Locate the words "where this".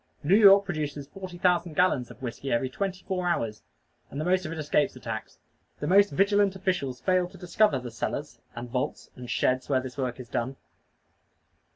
9.69-9.99